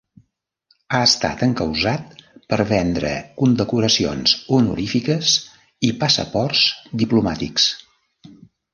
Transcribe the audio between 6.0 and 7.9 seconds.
passaports diplomàtics.